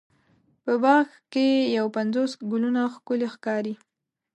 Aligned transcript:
په 0.63 0.73
باغ 0.83 1.07
کې 1.33 1.47
یو 1.77 1.85
پنځوس 1.95 2.31
ګلونه 2.51 2.81
ښکلې 2.95 3.27
ښکاري. 3.33 3.73